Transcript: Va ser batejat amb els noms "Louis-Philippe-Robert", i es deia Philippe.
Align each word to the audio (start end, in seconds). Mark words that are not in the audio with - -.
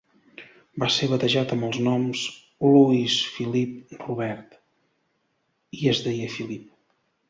Va 0.83 0.87
ser 0.95 1.09
batejat 1.11 1.53
amb 1.57 1.67
els 1.67 1.77
noms 1.89 2.25
"Louis-Philippe-Robert", 2.69 4.61
i 5.83 5.87
es 5.97 6.07
deia 6.11 6.37
Philippe. 6.39 6.81